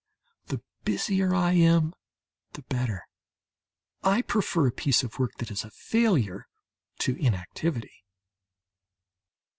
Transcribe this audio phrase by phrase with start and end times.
[0.47, 1.93] The busier I am
[2.53, 3.07] the better;
[4.01, 6.47] I prefer a piece of work that is a failure
[7.01, 8.03] to inactivity.